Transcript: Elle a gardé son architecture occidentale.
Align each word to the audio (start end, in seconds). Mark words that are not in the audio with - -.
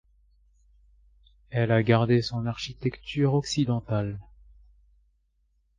Elle 1.51 1.71
a 1.71 1.83
gardé 1.83 2.23
son 2.23 2.47
architecture 2.47 3.35
occidentale. 3.35 4.17